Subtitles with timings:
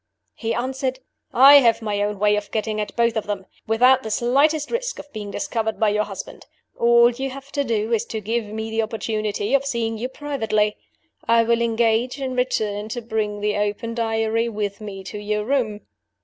[0.33, 0.97] "He answered,
[1.31, 4.97] 'I have my own way of getting at both of them, without the slightest risk
[4.97, 6.47] of being discovered by your husband.
[6.75, 10.75] All you have to do is to give me the opportunity of seeing you privately.
[11.27, 15.81] I will engage, in return, to bring the open Diary with me to your room.